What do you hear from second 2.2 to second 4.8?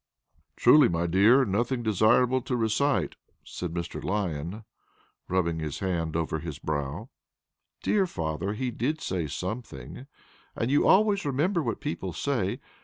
to recite," said Mr. Lyon,